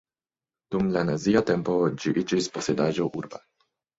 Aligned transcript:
Dum 0.75 0.87
la 0.95 1.03
nazia 1.09 1.43
tempo 1.51 1.75
ĝi 2.03 2.15
iĝis 2.23 2.47
posedaĵo 2.57 3.09
urba. 3.21 3.45